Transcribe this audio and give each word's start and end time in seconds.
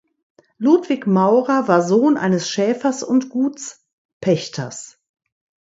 Ludwig 0.57 1.05
Maurer 1.05 1.67
war 1.67 1.83
Sohn 1.83 2.17
eines 2.17 2.49
Schäfers 2.49 3.03
und 3.03 3.29
Gutspächters. 3.29 4.97